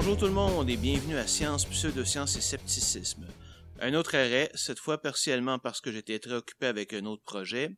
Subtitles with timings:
[0.00, 3.26] Bonjour tout le monde et bienvenue à Science, Pseudosciences et Scepticisme.
[3.80, 7.76] Un autre arrêt, cette fois partiellement parce que j'étais très occupé avec un autre projet,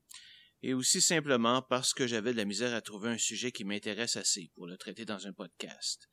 [0.62, 4.16] et aussi simplement parce que j'avais de la misère à trouver un sujet qui m'intéresse
[4.16, 6.10] assez pour le traiter dans un podcast.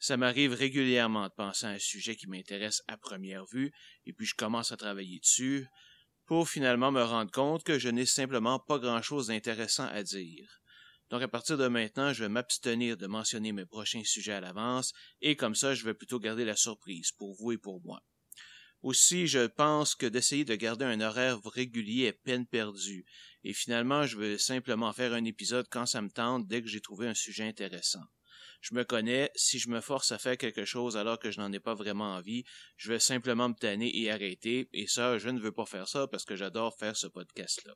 [0.00, 3.70] Ça m'arrive régulièrement de penser à un sujet qui m'intéresse à première vue,
[4.06, 5.68] et puis je commence à travailler dessus,
[6.26, 10.63] pour finalement me rendre compte que je n'ai simplement pas grand-chose d'intéressant à dire.
[11.10, 14.92] Donc à partir de maintenant, je vais m'abstenir de mentionner mes prochains sujets à l'avance,
[15.20, 18.02] et comme ça, je vais plutôt garder la surprise pour vous et pour moi.
[18.82, 23.06] Aussi, je pense que d'essayer de garder un horaire régulier est peine perdue,
[23.42, 26.80] et finalement, je vais simplement faire un épisode quand ça me tente dès que j'ai
[26.80, 28.04] trouvé un sujet intéressant.
[28.60, 31.52] Je me connais, si je me force à faire quelque chose alors que je n'en
[31.52, 32.44] ai pas vraiment envie,
[32.76, 36.06] je vais simplement me tanner et arrêter, et ça, je ne veux pas faire ça
[36.06, 37.74] parce que j'adore faire ce podcast-là.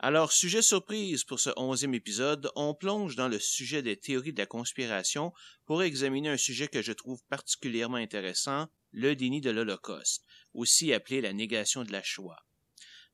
[0.00, 4.38] Alors, sujet surprise pour ce onzième épisode, on plonge dans le sujet des théories de
[4.38, 5.32] la conspiration
[5.66, 11.20] pour examiner un sujet que je trouve particulièrement intéressant, le déni de l'Holocauste, aussi appelé
[11.20, 12.46] la négation de la Shoah.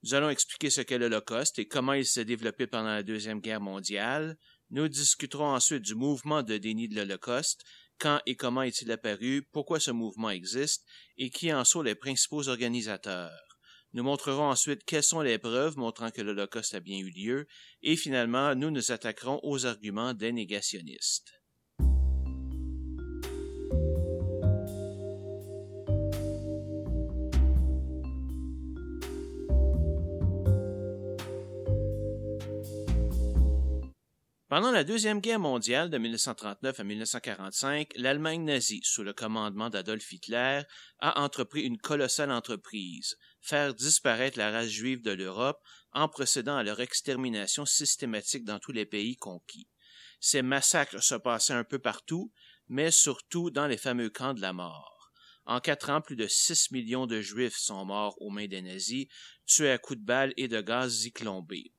[0.03, 3.63] Nous allons expliquer ce qu'est l'Holocauste et comment il s'est développé pendant la Deuxième Guerre
[3.63, 4.37] mondiale.
[4.69, 7.65] Nous discuterons ensuite du mouvement de déni de l'Holocauste,
[7.99, 10.85] quand et comment est-il apparu, pourquoi ce mouvement existe
[11.17, 13.44] et qui en sont les principaux organisateurs.
[13.95, 17.47] Nous montrerons ensuite quelles sont les preuves montrant que l'Holocauste a bien eu lieu,
[17.83, 21.33] et finalement, nous nous attaquerons aux arguments des négationnistes.
[34.49, 40.13] Pendant la Deuxième Guerre mondiale de 1939 à 1945, l'Allemagne nazie, sous le commandement d'Adolf
[40.13, 40.63] Hitler,
[41.01, 46.63] a entrepris une colossale entreprise, faire disparaître la race juive de l'Europe en procédant à
[46.63, 49.69] leur extermination systématique dans tous les pays conquis.
[50.19, 52.33] Ces massacres se passaient un peu partout,
[52.69, 55.13] mais surtout dans les fameux camps de la mort.
[55.45, 59.09] En quatre ans, plus de six millions de Juifs sont morts aux mains des nazis,
[59.45, 61.73] tués à coups de balles et de gaz zyclombés.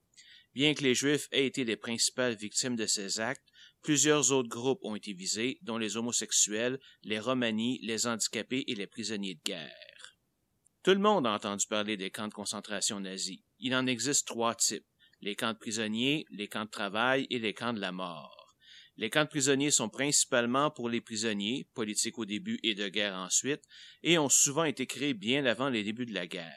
[0.53, 3.49] Bien que les Juifs aient été les principales victimes de ces actes,
[3.81, 8.87] plusieurs autres groupes ont été visés, dont les homosexuels, les romanies, les handicapés et les
[8.87, 9.94] prisonniers de guerre.
[10.85, 13.39] Tout le monde a entendu parler des camps de concentration nazis.
[13.57, 14.85] Il en existe trois types
[15.19, 18.55] les camps de prisonniers, les camps de travail et les camps de la mort.
[18.95, 23.15] Les camps de prisonniers sont principalement pour les prisonniers, politiques au début et de guerre
[23.15, 23.63] ensuite,
[24.03, 26.53] et ont souvent été créés bien avant les débuts de la guerre.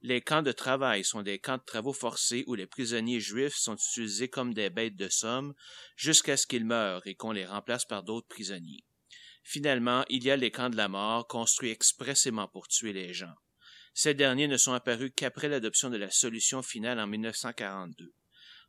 [0.00, 3.76] Les camps de travail sont des camps de travaux forcés où les prisonniers juifs sont
[3.76, 5.52] utilisés comme des bêtes de somme
[5.96, 8.86] jusqu'à ce qu'ils meurent et qu'on les remplace par d'autres prisonniers.
[9.42, 13.34] Finalement, il y a les camps de la mort construits expressément pour tuer les gens.
[13.92, 18.14] Ces derniers ne sont apparus qu'après l'adoption de la solution finale en 1942.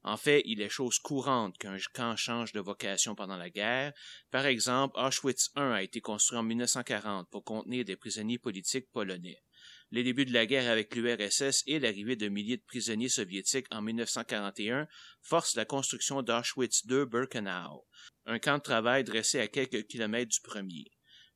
[0.04, 3.94] En fait, il est chose courante qu'un camp change de vocation pendant la guerre.
[4.32, 9.44] Par exemple, Auschwitz I a été construit en 1940 pour contenir des prisonniers politiques polonais
[9.92, 13.82] les débuts de la guerre avec l'URSS et l'arrivée de milliers de prisonniers soviétiques en
[13.82, 14.88] 1941
[15.22, 17.86] forcent la construction d'Auschwitz II Birkenau,
[18.26, 20.86] un camp de travail dressé à quelques kilomètres du premier.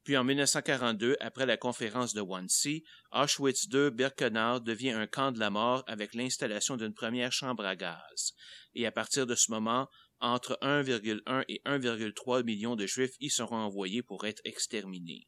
[0.05, 5.39] Puis en 1942, après la conférence de Wannsee, Auschwitz II Birkenau devient un camp de
[5.39, 8.33] la mort avec l'installation d'une première chambre à gaz.
[8.75, 9.89] Et à partir de ce moment,
[10.19, 15.27] entre 1,1 et 1,3 millions de Juifs y seront envoyés pour être exterminés.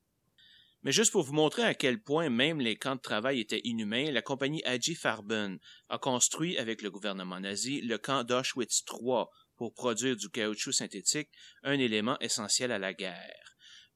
[0.84, 4.12] Mais juste pour vous montrer à quel point même les camps de travail étaient inhumains,
[4.12, 5.58] la compagnie Agi Farben
[5.90, 9.24] a construit avec le gouvernement nazi le camp d'Auschwitz III
[9.56, 11.30] pour produire du caoutchouc synthétique,
[11.64, 13.47] un élément essentiel à la guerre.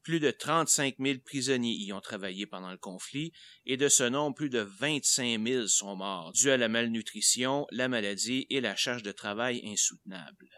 [0.03, 3.31] Plus de 35 000 prisonniers y ont travaillé pendant le conflit,
[3.65, 7.87] et de ce nombre, plus de 25 000 sont morts, dus à la malnutrition, la
[7.87, 10.49] maladie et la charge de travail insoutenable.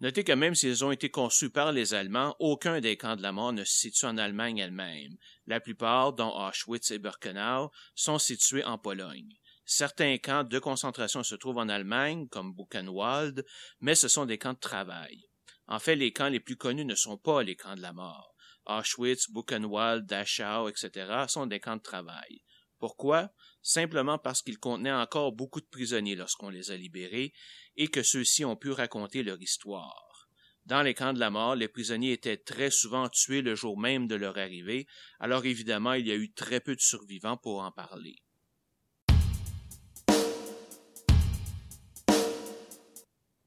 [0.00, 3.32] Notez que même s'ils ont été conçus par les Allemands, aucun des camps de la
[3.32, 5.16] mort ne se situe en Allemagne elle-même.
[5.46, 9.38] La plupart, dont Auschwitz et Birkenau, sont situés en Pologne.
[9.64, 13.46] Certains camps de concentration se trouvent en Allemagne, comme Buchenwald,
[13.80, 15.24] mais ce sont des camps de travail.
[15.66, 18.33] En fait, les camps les plus connus ne sont pas les camps de la mort.
[18.66, 21.24] Auschwitz, Buchenwald, Dachau, etc.
[21.28, 22.42] sont des camps de travail.
[22.78, 23.30] Pourquoi?
[23.62, 27.32] Simplement parce qu'ils contenaient encore beaucoup de prisonniers lorsqu'on les a libérés
[27.76, 30.28] et que ceux-ci ont pu raconter leur histoire.
[30.66, 34.06] Dans les camps de la mort, les prisonniers étaient très souvent tués le jour même
[34.06, 34.86] de leur arrivée,
[35.20, 38.16] alors évidemment il y a eu très peu de survivants pour en parler.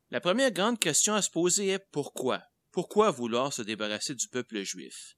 [0.09, 2.41] La première grande question à se poser est pourquoi?
[2.77, 5.15] Pourquoi vouloir se débarrasser du peuple juif?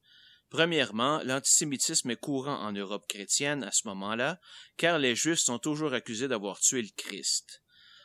[0.50, 4.40] Premièrement, l'antisémitisme est courant en Europe chrétienne à ce moment-là,
[4.78, 7.62] car les Juifs sont toujours accusés d'avoir tué le Christ.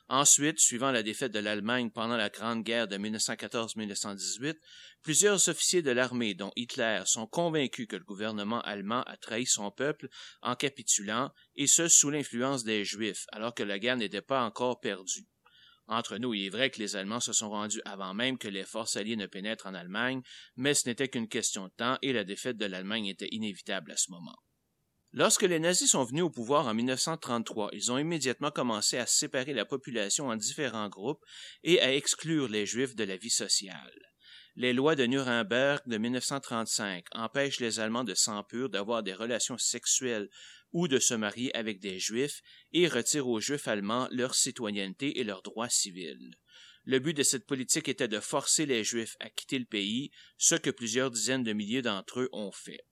[0.09, 4.57] Ensuite, suivant la défaite de l'Allemagne pendant la Grande Guerre de 1914-1918,
[5.05, 9.71] plusieurs officiers de l'armée, dont Hitler, sont convaincus que le gouvernement allemand a trahi son
[9.71, 10.09] peuple
[10.43, 14.81] en capitulant, et ce sous l'influence des Juifs, alors que la guerre n'était pas encore
[14.81, 15.29] perdue.
[15.87, 18.65] Entre nous, il est vrai que les Allemands se sont rendus avant même que les
[18.65, 20.23] forces alliées ne pénètrent en Allemagne,
[20.57, 23.97] mais ce n'était qu'une question de temps et la défaite de l'Allemagne était inévitable à
[23.97, 24.37] ce moment.
[25.17, 29.53] Lorsque les nazis sont venus au pouvoir en 1933, ils ont immédiatement commencé à séparer
[29.53, 31.25] la population en différents groupes
[31.63, 33.95] et à exclure les Juifs de la vie sociale.
[34.57, 40.29] Les lois de Nuremberg de 1935 empêchent les Allemands de sang d'avoir des relations sexuelles
[40.75, 42.43] ou de se marier avec des Juifs
[42.73, 46.37] et retirent aux Juifs allemands leur citoyenneté et leurs droits civils.
[46.85, 50.57] Le but de cette politique était de forcer les Juifs à quitter le pays, ce
[50.57, 52.85] que plusieurs dizaines de milliers d'entre eux ont fait.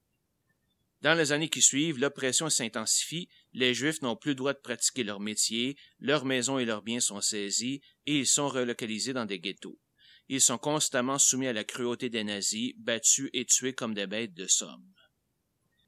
[1.02, 5.02] Dans les années qui suivent, l'oppression s'intensifie, les Juifs n'ont plus le droit de pratiquer
[5.02, 9.40] leur métier, leurs maisons et leurs biens sont saisis, et ils sont relocalisés dans des
[9.40, 9.80] ghettos.
[10.28, 14.34] Ils sont constamment soumis à la cruauté des nazis, battus et tués comme des bêtes
[14.34, 14.86] de somme.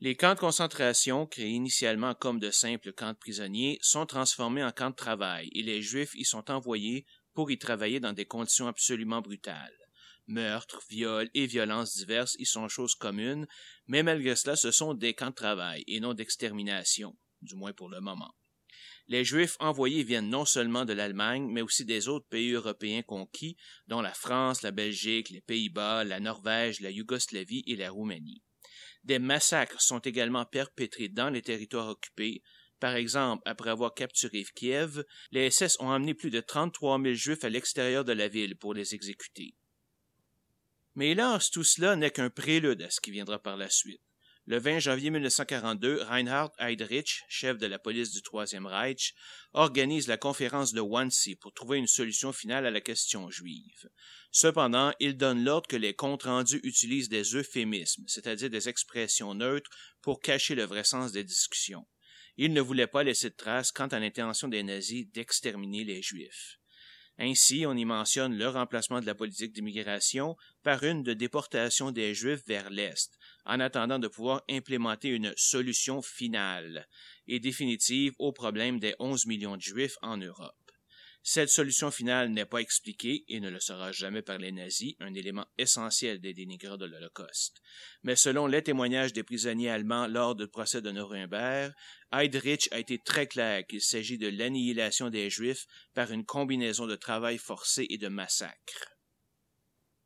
[0.04, 4.70] Les camps de concentration, créés initialement comme de simples camps de prisonniers, sont transformés en
[4.70, 8.66] camps de travail, et les Juifs y sont envoyés pour y travailler dans des conditions
[8.66, 9.72] absolument brutales.
[10.26, 13.46] Meurtres, viols et violences diverses y sont choses communes,
[13.86, 17.88] mais malgré cela, ce sont des camps de travail et non d'extermination, du moins pour
[17.88, 18.34] le moment.
[19.08, 23.56] Les Juifs envoyés viennent non seulement de l'Allemagne, mais aussi des autres pays européens conquis,
[23.86, 28.42] dont la France, la Belgique, les Pays-Bas, la Norvège, la Yougoslavie et la Roumanie.
[29.04, 32.42] Des massacres sont également perpétrés dans les territoires occupés.
[32.80, 37.44] Par exemple, après avoir capturé Kiev, les SS ont emmené plus de 33 000 Juifs
[37.44, 39.54] à l'extérieur de la ville pour les exécuter.
[40.94, 44.00] Mais hélas, tout cela n'est qu'un prélude à ce qui viendra par la suite.
[44.46, 49.14] Le 20 janvier 1942, Reinhard Heydrich, chef de la police du Troisième Reich,
[49.54, 53.88] organise la conférence de Wannsee pour trouver une solution finale à la question juive.
[54.32, 59.70] Cependant, il donne l'ordre que les comptes rendus utilisent des euphémismes, c'est-à-dire des expressions neutres,
[60.02, 61.86] pour cacher le vrai sens des discussions.
[62.36, 66.58] Il ne voulait pas laisser de traces quant à l'intention des nazis d'exterminer les Juifs.
[67.18, 72.12] Ainsi, on y mentionne le remplacement de la politique d'immigration par une de déportation des
[72.12, 76.88] Juifs vers l'Est, en attendant de pouvoir implémenter une solution finale
[77.28, 80.63] et définitive au problème des 11 millions de Juifs en Europe.
[81.26, 85.14] Cette solution finale n'est pas expliquée et ne le sera jamais par les nazis, un
[85.14, 87.62] élément essentiel des dénigreurs de l'Holocauste.
[88.02, 91.72] Mais selon les témoignages des prisonniers allemands lors du procès de Nuremberg,
[92.12, 96.94] Heydrich a été très clair qu'il s'agit de l'annihilation des Juifs par une combinaison de
[96.94, 98.94] travail forcé et de massacres.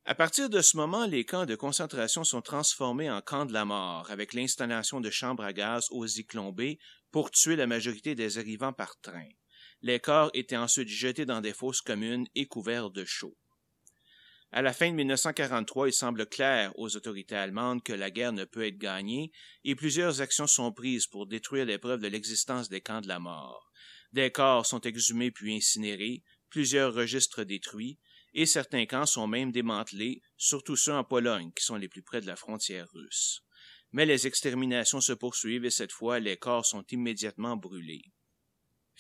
[0.04, 3.64] À partir de ce moment, les camps de concentration sont transformés en camps de la
[3.64, 6.54] mort, avec l'installation de chambres à gaz aux Zyklon
[7.10, 9.28] pour tuer la majorité des arrivants par train.
[9.82, 13.36] Les corps étaient ensuite jetés dans des fosses communes et couverts de chaux.
[14.50, 18.44] À la fin de 1943, il semble clair aux autorités allemandes que la guerre ne
[18.44, 19.30] peut être gagnée
[19.62, 23.18] et plusieurs actions sont prises pour détruire les preuves de l'existence des camps de la
[23.18, 23.70] mort.
[24.12, 27.98] Des corps sont exhumés puis incinérés, plusieurs registres détruits,
[28.32, 32.22] et certains camps sont même démantelés, surtout ceux en Pologne, qui sont les plus près
[32.22, 33.42] de la frontière russe.
[33.92, 38.02] Mais les exterminations se poursuivent et cette fois les corps sont immédiatement brûlés.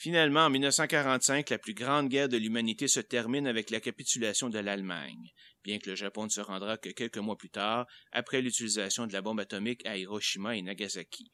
[0.00, 4.60] Finalement, en 1945, la plus grande guerre de l'humanité se termine avec la capitulation de
[4.60, 5.32] l'Allemagne,
[5.64, 9.12] bien que le Japon ne se rendra que quelques mois plus tard, après l'utilisation de
[9.12, 11.32] la bombe atomique à Hiroshima et Nagasaki.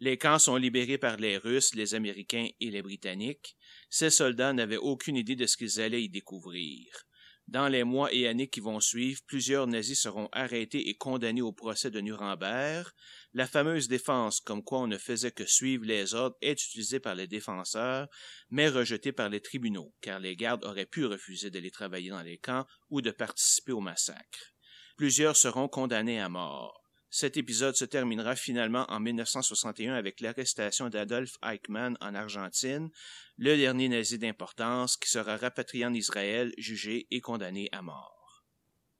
[0.00, 3.56] Les camps sont libérés par les Russes, les Américains et les Britanniques.
[3.88, 7.06] Ces soldats n'avaient aucune idée de ce qu'ils allaient y découvrir.
[7.48, 11.52] Dans les mois et années qui vont suivre, plusieurs nazis seront arrêtés et condamnés au
[11.52, 12.86] procès de Nuremberg.
[13.36, 17.16] La fameuse défense, comme quoi on ne faisait que suivre les ordres, est utilisée par
[17.16, 18.08] les défenseurs,
[18.48, 22.38] mais rejetée par les tribunaux, car les gardes auraient pu refuser d'aller travailler dans les
[22.38, 24.54] camps ou de participer au massacre.
[24.96, 26.80] Plusieurs seront condamnés à mort.
[27.10, 32.88] Cet épisode se terminera finalement en 1961 avec l'arrestation d'Adolf Eichmann en Argentine,
[33.36, 38.13] le dernier nazi d'importance qui sera rapatrié en Israël, jugé et condamné à mort.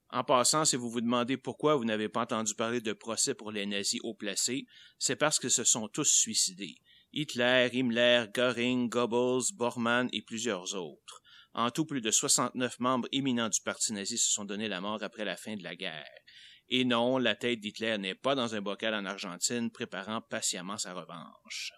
[0.09, 3.51] En passant, si vous vous demandez pourquoi vous n'avez pas entendu parler de procès pour
[3.51, 4.65] les nazis haut placés,
[4.99, 6.75] c'est parce que se sont tous suicidés.
[7.11, 11.21] Hitler, Himmler, Göring, Goebbels, Bormann et plusieurs autres.
[11.53, 15.01] En tout, plus de 69 membres éminents du parti nazi se sont donné la mort
[15.01, 16.05] après la fin de la guerre.
[16.67, 20.93] Et non, la tête d'Hitler n'est pas dans un bocal en Argentine préparant patiemment sa
[20.93, 21.71] revanche.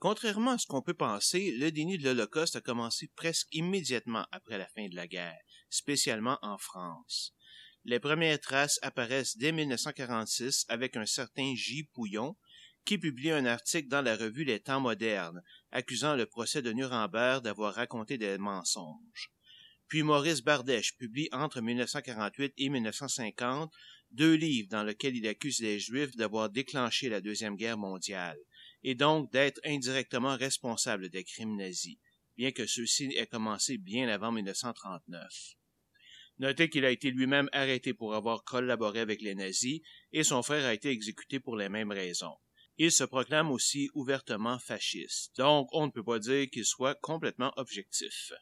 [0.00, 4.56] Contrairement à ce qu'on peut penser, le déni de l'Holocauste a commencé presque immédiatement après
[4.56, 5.38] la fin de la guerre,
[5.68, 7.34] spécialement en France.
[7.84, 11.84] Les premières traces apparaissent dès 1946 avec un certain J.
[11.84, 12.38] Pouillon,
[12.86, 17.44] qui publie un article dans la revue Les Temps modernes, accusant le procès de Nuremberg
[17.44, 19.30] d'avoir raconté des mensonges.
[19.86, 23.70] Puis Maurice Bardèche publie entre 1948 et 1950
[24.12, 28.38] deux livres dans lesquels il accuse les Juifs d'avoir déclenché la Deuxième Guerre mondiale
[28.82, 31.98] et donc d'être indirectement responsable des crimes nazis,
[32.36, 35.56] bien que ceux-ci aient commencé bien avant 1939.
[36.38, 39.82] Notez qu'il a été lui-même arrêté pour avoir collaboré avec les nazis
[40.12, 42.36] et son frère a été exécuté pour les mêmes raisons.
[42.78, 47.52] Il se proclame aussi ouvertement fasciste, donc on ne peut pas dire qu'il soit complètement
[47.56, 48.32] objectif.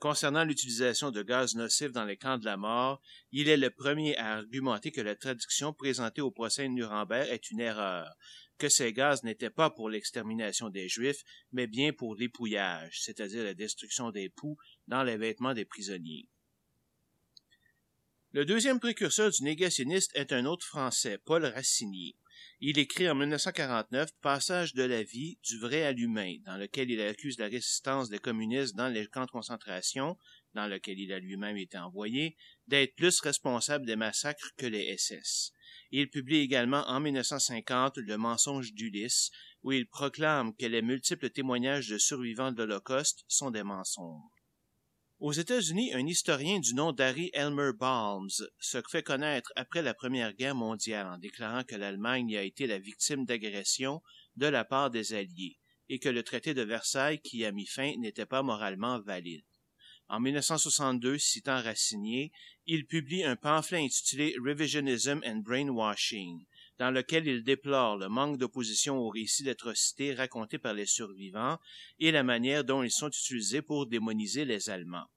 [0.00, 4.16] Concernant l'utilisation de gaz nocifs dans les camps de la mort, il est le premier
[4.16, 8.16] à argumenter que la traduction présentée au procès de Nuremberg est une erreur,
[8.58, 11.22] que ces gaz n'étaient pas pour l'extermination des Juifs,
[11.52, 16.28] mais bien pour l'épouillage, c'est-à-dire la destruction des poux dans les vêtements des prisonniers.
[18.32, 22.14] Le deuxième précurseur du négationniste est un autre Français, Paul Racinier.
[22.60, 27.00] Il écrit en 1949 Passage de la vie du vrai à l'humain, dans lequel il
[27.00, 30.18] accuse la résistance des communistes dans les camps de concentration,
[30.54, 32.36] dans lequel il a lui-même été envoyé,
[32.66, 35.52] d'être plus responsable des massacres que les SS.
[35.90, 39.30] Il publie également en 1950 Le mensonge d'Ulysse,
[39.62, 44.22] où il proclame que les multiples témoignages de survivants de l'Holocauste sont des mensonges.
[45.20, 48.28] Aux États-Unis, un historien du nom d'Harry Elmer Balms
[48.60, 52.78] se fait connaître après la Première Guerre mondiale en déclarant que l'Allemagne a été la
[52.78, 54.00] victime d'agressions
[54.36, 57.94] de la part des Alliés et que le traité de Versailles qui a mis fin
[57.98, 59.44] n'était pas moralement valide.
[60.10, 62.32] En 1962, citant Racinier,
[62.66, 66.46] il publie un pamphlet intitulé Revisionism and Brainwashing,
[66.78, 71.58] dans lequel il déplore le manque d'opposition aux récits d'atrocités racontés par les survivants
[71.98, 75.10] et la manière dont ils sont utilisés pour démoniser les Allemands.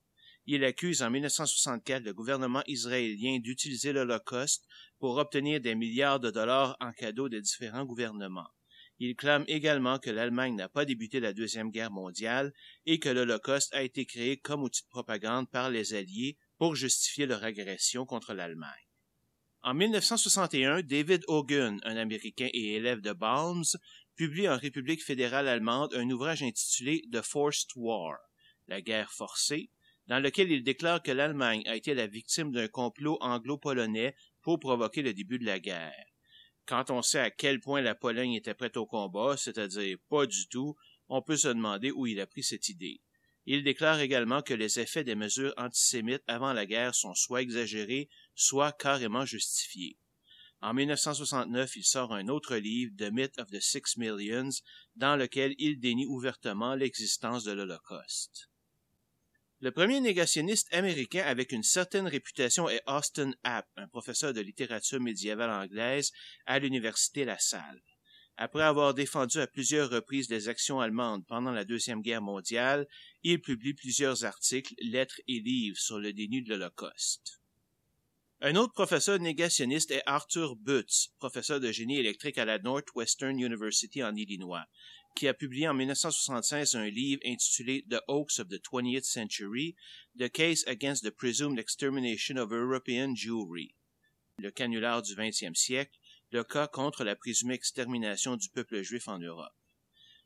[0.46, 4.68] Il accuse en 1964 le gouvernement israélien d'utiliser l'Holocauste
[5.00, 8.50] pour obtenir des milliards de dollars en cadeau des différents gouvernements.
[9.04, 12.54] Il clame également que l'Allemagne n'a pas débuté la Deuxième Guerre mondiale
[12.86, 17.26] et que l'Holocauste a été créé comme outil de propagande par les Alliés pour justifier
[17.26, 18.86] leur agression contre l'Allemagne.
[19.64, 23.76] En 1961, David Hogan, un Américain et élève de Balms,
[24.16, 28.20] publie en République fédérale allemande un ouvrage intitulé The Forced War,
[28.68, 29.72] la guerre forcée,
[30.06, 35.02] dans lequel il déclare que l'Allemagne a été la victime d'un complot anglo-polonais pour provoquer
[35.02, 36.11] le début de la guerre.
[36.66, 40.48] Quand on sait à quel point la Pologne était prête au combat, c'est-à-dire pas du
[40.48, 40.76] tout,
[41.10, 43.02] on peut se demander où il a pris cette idée.
[43.46, 48.10] Il déclare également que les effets des mesures antisémites avant la guerre sont soit exagérés,
[48.36, 49.98] soit carrément justifiés.
[50.62, 54.62] En 1969, il sort un autre livre, The Myth of the Six Millions,
[54.96, 58.51] dans lequel il dénie ouvertement l'existence de l'Holocauste.
[59.64, 65.00] Le premier négationniste américain avec une certaine réputation est Austin App, un professeur de littérature
[65.00, 66.12] médiévale anglaise
[66.48, 67.84] à l'université La Salle.
[68.38, 72.88] Après avoir défendu à plusieurs reprises les actions allemandes pendant la Deuxième Guerre mondiale,
[73.22, 77.40] il publie plusieurs articles, lettres et livres sur le déni de l'Holocauste.
[78.44, 84.04] Un autre professeur négationniste est Arthur Butz, professeur de génie électrique à la Northwestern University
[84.04, 84.66] en Illinois
[85.16, 89.76] qui a publié en 1976 un livre intitulé The Oaks of the Twentieth Century,
[90.18, 93.76] The Case Against the Presumed Extermination of European Jewry,
[94.40, 95.98] le canular du XXe siècle,
[96.32, 99.54] le cas contre la présumée extermination du peuple juif en Europe.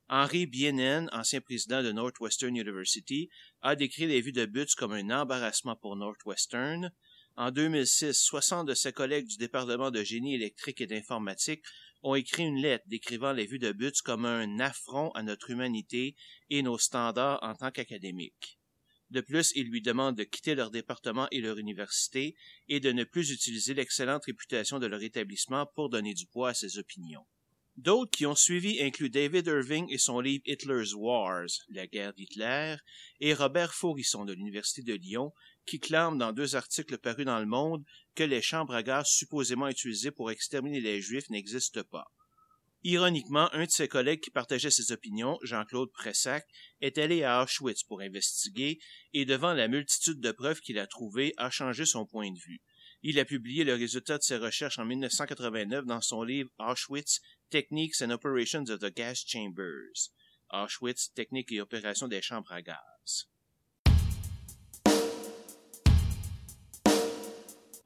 [0.08, 3.30] Henri Bienen, ancien président de Northwestern University,
[3.64, 6.92] a décrit les vues de Butz comme un embarrassement pour Northwestern.
[7.36, 11.64] En 2006, 60 de ses collègues du département de génie électrique et d'informatique
[12.06, 16.16] ont écrit une lettre décrivant les vues de Butz comme un affront à notre humanité
[16.52, 18.60] et nos standards en tant qu'académiques.
[19.10, 22.36] De plus, ils lui demandent de quitter leur département et leur université
[22.70, 26.54] et de ne plus utiliser l'excellente réputation de leur établissement pour donner du poids à
[26.54, 27.26] ses opinions.
[27.78, 32.78] D'autres qui ont suivi incluent David Irving et son livre Hitler's Wars, la guerre d'Hitler,
[33.20, 35.34] et Robert Faurisson de l'Université de Lyon,
[35.66, 37.84] qui clame dans deux articles parus dans Le Monde
[38.16, 42.08] que les chambres à gaz supposément utilisées pour exterminer les Juifs n'existent pas.
[42.88, 46.46] Ironiquement, un de ses collègues qui partageait ses opinions, Jean-Claude Pressac,
[46.82, 48.78] est allé à Auschwitz pour investiguer
[49.12, 52.62] et devant la multitude de preuves qu'il a trouvées, a changé son point de vue.
[53.02, 58.02] Il a publié le résultat de ses recherches en 1989 dans son livre Auschwitz, Techniques
[58.02, 60.12] and Operations of the Gas Chambers.
[60.52, 63.28] Auschwitz, Techniques et opérations des chambres à gaz.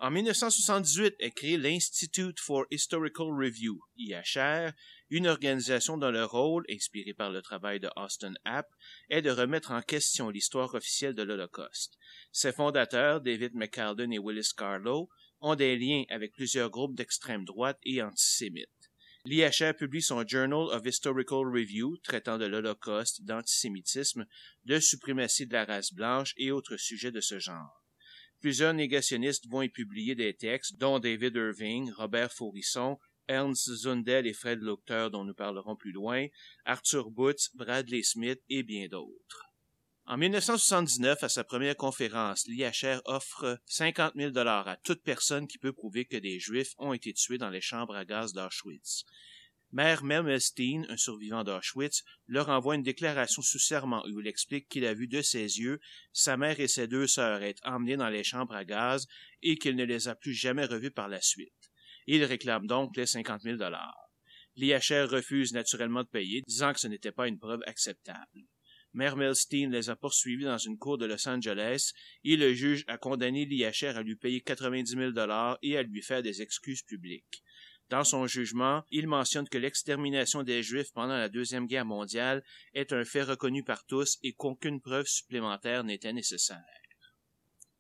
[0.02, 4.72] En 1978 est créé l'Institute for Historical Review, IHR,
[5.10, 8.68] une organisation dont le rôle, inspiré par le travail de Austin App,
[9.10, 11.98] est de remettre en question l'histoire officielle de l'Holocauste.
[12.32, 15.10] Ses fondateurs, David McCalden et Willis Carlo,
[15.42, 18.70] ont des liens avec plusieurs groupes d'extrême droite et antisémites.
[19.26, 24.26] L'IHR publie son Journal of Historical Review traitant de l'Holocauste, d'antisémitisme,
[24.64, 27.79] de suprématie de la race blanche et autres sujets de ce genre.
[28.40, 34.34] Plusieurs négationnistes vont y publier des textes, dont David Irving, Robert Faurisson, Ernst Zundel et
[34.34, 36.26] Fred Luchter, dont nous parlerons plus loin,
[36.66, 39.46] Arthur Butz, Bradley Smith et bien d'autres.
[40.06, 45.60] En 1979, à sa première conférence, l'IHR offre 50 000 dollars à toute personne qui
[45.60, 49.06] peut prouver que des Juifs ont été tués dans les chambres à gaz d'Auschwitz.
[49.72, 54.84] Mère Melmelstein, un survivant d'Auschwitz, leur envoie une déclaration sous serment où il explique qu'il
[54.84, 55.80] a vu de ses yeux
[56.12, 59.06] sa mère et ses deux sœurs être emmenées dans les chambres à gaz
[59.44, 61.72] et qu'il ne les a plus jamais revues par la suite.
[62.08, 64.10] Il réclame donc les 50 000 dollars.
[64.56, 68.42] L'IHR refuse naturellement de payer, disant que ce n'était pas une preuve acceptable.
[68.94, 71.92] Mère Melstein les a poursuivis dans une cour de Los Angeles
[72.24, 76.02] et le juge a condamné l'IHR à lui payer 90 000 dollars et à lui
[76.02, 77.44] faire des excuses publiques.
[77.90, 82.44] Dans son jugement, il mentionne que l'extermination des Juifs pendant la Deuxième Guerre mondiale
[82.74, 86.64] est un fait reconnu par tous et qu'aucune preuve supplémentaire n'était nécessaire.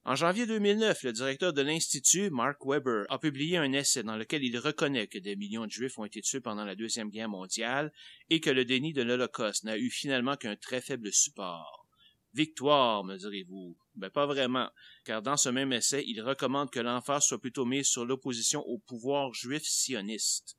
[0.05, 4.43] En janvier 2009, le directeur de l'Institut, Mark Weber, a publié un essai dans lequel
[4.43, 7.91] il reconnaît que des millions de Juifs ont été tués pendant la Deuxième Guerre mondiale
[8.31, 11.85] et que le déni de l'Holocauste n'a eu finalement qu'un très faible support.
[12.33, 13.77] Victoire, me direz-vous.
[13.99, 14.69] Ben pas vraiment,
[15.03, 18.79] car dans ce même essai, il recommande que l'emphase soit plutôt mise sur l'opposition au
[18.79, 20.57] pouvoir juif sioniste.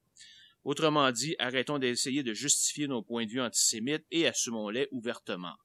[0.62, 5.56] Autrement dit, arrêtons d'essayer de justifier nos points de vue antisémites et assumons-les ouvertement.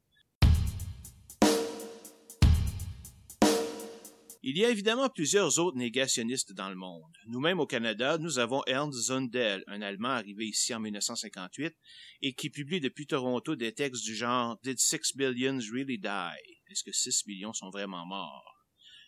[4.48, 7.18] Il y a évidemment plusieurs autres négationnistes dans le monde.
[7.26, 11.76] Nous-mêmes au Canada, nous avons Ernst Zundel, un Allemand arrivé ici en 1958
[12.22, 16.55] et qui publie depuis Toronto des textes du genre Did six billions really die?
[16.76, 18.68] Est-ce que 6 millions sont vraiment morts?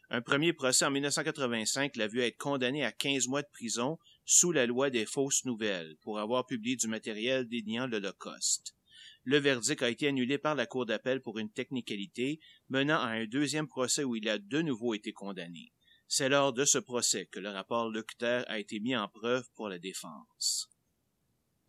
[0.09, 4.53] Un premier procès en 1985 l'a vu être condamné à 15 mois de prison sous
[4.53, 8.73] la loi des fausses nouvelles pour avoir publié du matériel déniant l'Holocauste.
[9.25, 13.25] Le verdict a été annulé par la Cour d'appel pour une technicalité, menant à un
[13.25, 15.73] deuxième procès où il a de nouveau été condamné.
[16.07, 19.67] C'est lors de ce procès que le rapport Lecter a été mis en preuve pour
[19.67, 20.69] la défense.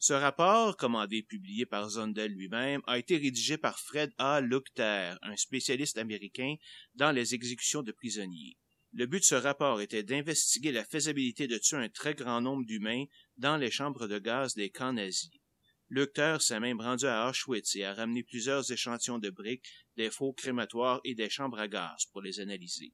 [0.01, 4.41] Ce rapport, commandé et publié par Zondel lui-même, a été rédigé par Fred A.
[4.41, 6.55] Lecter, un spécialiste américain
[6.95, 8.57] dans les exécutions de prisonniers.
[8.93, 12.65] Le but de ce rapport était d'investiguer la faisabilité de tuer un très grand nombre
[12.65, 13.07] d'humains
[13.39, 15.33] dans les chambres de gaz des camps nazis.
[15.91, 20.33] Lecteur s'est même rendu à Auschwitz et a ramené plusieurs échantillons de briques, des faux
[20.33, 22.93] crématoires et des chambres à gaz pour les analyser.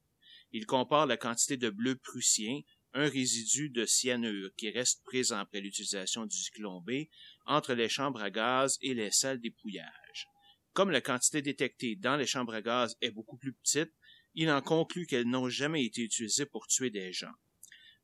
[0.53, 2.61] Il compare la quantité de bleu prussien,
[2.95, 7.09] un résidu de cyanure qui reste présent après l'utilisation du cyclone B,
[7.45, 10.29] entre les chambres à gaz et les salles d'épouillage.
[10.73, 13.93] Comme la quantité détectée dans les chambres à gaz est beaucoup plus petite,
[14.35, 17.35] il en conclut qu'elles n'ont jamais été utilisées pour tuer des gens.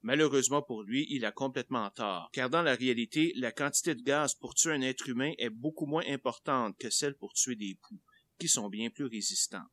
[0.02, 4.34] Malheureusement pour lui, il a complètement tort, car dans la réalité, la quantité de gaz
[4.34, 8.00] pour tuer un être humain est beaucoup moins importante que celle pour tuer des poux,
[8.38, 9.66] qui sont bien plus résistants.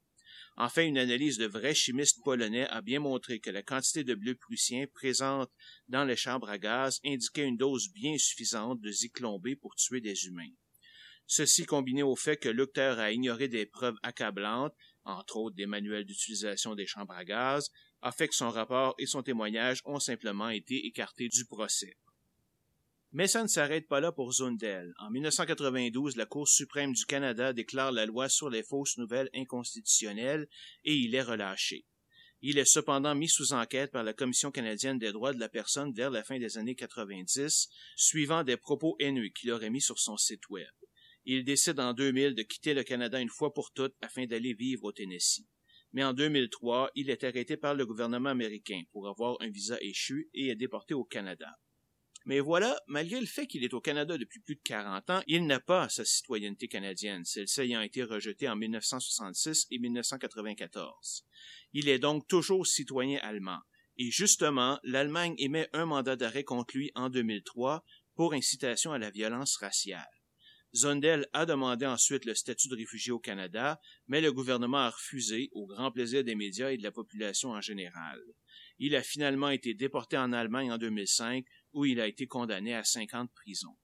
[0.60, 4.34] Enfin, une analyse de vrais chimistes polonais a bien montré que la quantité de bleu
[4.34, 5.52] prussien présente
[5.88, 10.26] dans les chambres à gaz indiquait une dose bien suffisante de zyklon pour tuer des
[10.26, 10.50] humains.
[11.28, 16.06] Ceci combiné au fait que l'auteur a ignoré des preuves accablantes, entre autres des manuels
[16.06, 17.70] d'utilisation des chambres à gaz,
[18.02, 21.98] a fait que son rapport et son témoignage ont simplement été écartés du procès.
[23.12, 24.94] Mais ça ne s'arrête pas là pour Zundel.
[25.00, 30.48] En 1992, la Cour suprême du Canada déclare la loi sur les fausses nouvelles inconstitutionnelles
[30.84, 31.86] et il est relâché.
[32.42, 35.94] Il est cependant mis sous enquête par la Commission canadienne des droits de la personne
[35.94, 40.18] vers la fin des années 90, suivant des propos haineux qu'il aurait mis sur son
[40.18, 40.68] site web.
[41.26, 44.84] Il décide en 2000 de quitter le Canada une fois pour toutes afin d'aller vivre
[44.84, 45.46] au Tennessee
[45.94, 50.30] mais en 2003, il est arrêté par le gouvernement américain pour avoir un visa échu
[50.34, 51.58] et est déporté au Canada.
[52.28, 55.48] Mais voilà, malgré le fait qu'il est au Canada depuis plus de 40 ans, il
[55.48, 61.26] n'a pas sa citoyenneté canadienne, celle-ci ayant été rejetée en 1966 et 1994.
[61.72, 63.60] Il est donc toujours citoyen allemand.
[63.96, 69.10] Et justement, l'Allemagne émet un mandat d'arrêt contre lui en 2003 pour incitation à la
[69.10, 70.06] violence raciale.
[70.76, 75.50] Zondel a demandé ensuite le statut de réfugié au Canada, mais le gouvernement a refusé,
[75.54, 78.22] au grand plaisir des médias et de la population en général.
[78.80, 82.84] Il a finalement été déporté en Allemagne en 2005, où il a été condamné à
[82.84, 83.76] cinq ans de prison.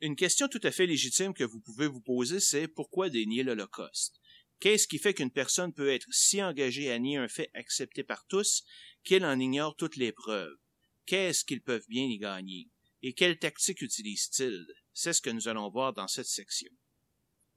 [0.00, 4.20] Une question tout à fait légitime que vous pouvez vous poser, c'est pourquoi dénier l'Holocauste?
[4.58, 8.26] Qu'est-ce qui fait qu'une personne peut être si engagée à nier un fait accepté par
[8.26, 8.64] tous
[9.04, 10.58] qu'elle en ignore toutes les preuves?
[11.06, 12.68] Qu'est-ce qu'ils peuvent bien y gagner?
[13.02, 14.66] Et quelle tactique utilisent-ils?
[14.92, 16.72] C'est ce que nous allons voir dans cette section.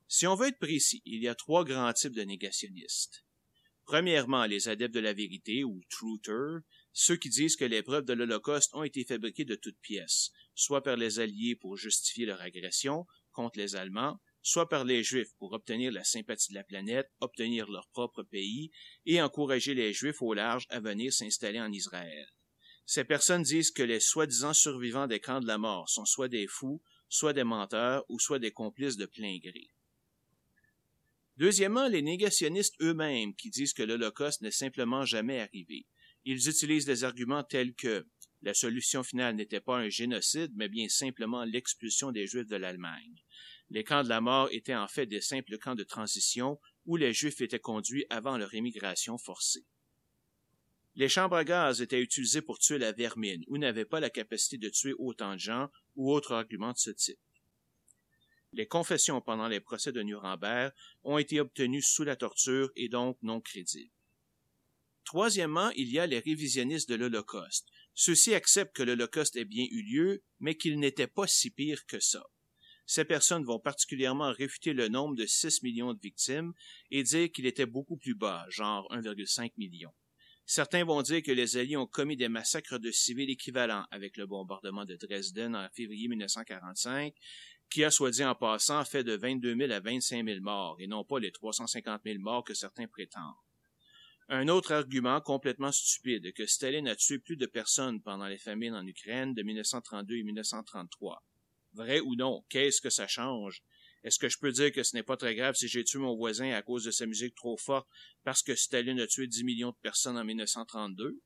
[0.08, 3.25] Si on veut être précis, il y a trois grands types de négationnistes.
[3.86, 8.13] Premièrement, les adeptes de la vérité ou truthers, ceux qui disent que les preuves de
[8.13, 13.06] l'Holocauste ont été fabriquées de toutes pièces, soit par les Alliés pour justifier leur agression
[13.32, 17.69] contre les Allemands, soit par les Juifs pour obtenir la sympathie de la planète, obtenir
[17.69, 18.71] leur propre pays
[19.06, 22.28] et encourager les Juifs au large à venir s'installer en Israël.
[22.88, 26.48] Ces personnes disent que les soi-disant survivants des camps de la mort sont soit des
[26.48, 29.71] fous, soit des menteurs ou soit des complices de plein gré.
[31.38, 35.86] Deuxièmement, les négationnistes eux-mêmes qui disent que l'Holocauste n'est simplement jamais arrivé.
[36.24, 38.08] Ils utilisent des arguments tels que
[38.41, 43.15] la solution finale n'était pas un génocide, mais bien simplement l'expulsion des Juifs de l'Allemagne.
[43.69, 47.13] Les camps de la mort étaient en fait des simples camps de transition où les
[47.13, 49.65] Juifs étaient conduits avant leur émigration forcée.
[50.95, 54.58] Les chambres à gaz étaient utilisées pour tuer la vermine ou n'avaient pas la capacité
[54.58, 57.19] de tuer autant de gens ou autres arguments de ce type.
[58.56, 60.72] Les confessions pendant les procès de Nuremberg
[61.04, 63.91] ont été obtenues sous la torture et donc non crédibles.
[65.04, 67.68] Troisièmement, il y a les révisionnistes de l'Holocauste.
[67.96, 72.00] Ceux-ci acceptent que l'Holocauste ait bien eu lieu, mais qu'il n'était pas si pire que
[72.00, 72.26] ça.
[72.86, 76.54] Ces personnes vont particulièrement réfuter le nombre de 6 millions de victimes
[76.91, 79.91] et dire qu'il était beaucoup plus bas, genre 1,5 million.
[80.48, 84.28] Certains vont dire que les Alliés ont commis des massacres de civils équivalents avec le
[84.28, 87.15] bombardement de Dresden en février 1945
[87.69, 90.88] qui a, soit dit en passant, fait de 22 000 à 25 000 morts, et
[90.88, 93.36] non pas les 350 000 morts que certains prétendent.
[94.28, 98.73] Un autre argument complètement stupide que Staline a tué plus de personnes pendant les famines
[98.73, 101.23] en Ukraine de 1932 et 1933.
[101.73, 103.62] Vrai ou non, qu'est-ce que ça change?
[104.04, 106.15] Est-ce que je peux dire que ce n'est pas très grave si j'ai tué mon
[106.15, 107.88] voisin à cause de sa musique trop forte
[108.23, 111.19] parce que Staline a tué 10 millions de personnes en 1932?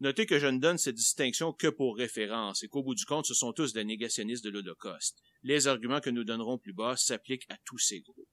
[0.00, 3.26] Notez que je ne donne cette distinction que pour référence et qu'au bout du compte,
[3.26, 5.22] ce sont tous des négationnistes de l'Holocauste.
[5.42, 8.28] Les arguments que nous donnerons plus bas s'appliquent à tous ces groupes.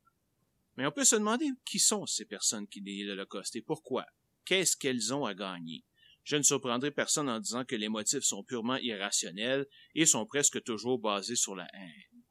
[0.75, 4.05] Mais on peut se demander qui sont ces personnes qui nient l'Holocauste et pourquoi?
[4.45, 5.85] Qu'est-ce qu'elles ont à gagner?
[6.23, 10.63] Je ne surprendrai personne en disant que les motifs sont purement irrationnels et sont presque
[10.63, 12.23] toujours basés sur la haine.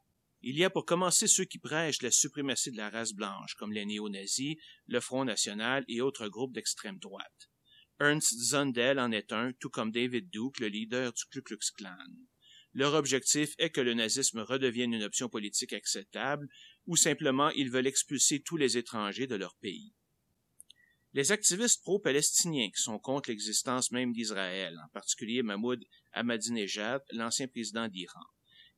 [0.43, 3.73] Il y a pour commencer ceux qui prêchent la suprématie de la race blanche, comme
[3.73, 7.51] les néo-nazis, le Front national et autres groupes d'extrême droite.
[8.01, 11.99] Ernst Zundel en est un, tout comme David Duke, le leader du Ku Klux Klan.
[12.73, 16.49] Leur objectif est que le nazisme redevienne une option politique acceptable,
[16.87, 19.93] ou simplement ils veulent expulser tous les étrangers de leur pays.
[21.13, 27.89] Les activistes pro-palestiniens qui sont contre l'existence même d'Israël, en particulier Mahmoud Ahmadinejad, l'ancien président
[27.89, 28.25] d'Iran.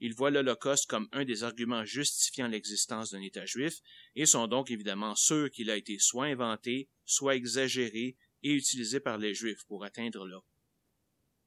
[0.00, 3.74] Ils voient l'Holocauste comme un des arguments justifiant l'existence d'un État juif
[4.16, 9.18] et sont donc évidemment sûrs qu'il a été soit inventé, soit exagéré, et utilisés par
[9.18, 10.44] les Juifs pour atteindre leur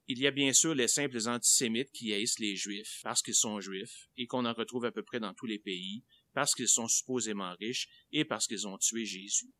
[0.08, 3.60] il y a bien sûr les simples antisémites qui haïssent les Juifs parce qu'ils sont
[3.60, 6.04] Juifs et qu'on en retrouve à peu près dans tous les pays,
[6.34, 9.52] parce qu'ils sont supposément riches et parce qu'ils ont tué Jésus.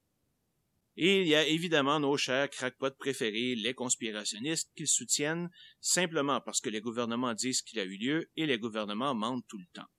[0.98, 5.50] Et il y a évidemment nos chers crackpots préférés, les conspirationnistes, qu'ils soutiennent
[5.82, 9.58] simplement parce que les gouvernements disent qu'il a eu lieu et les gouvernements mentent tout
[9.58, 9.90] le temps.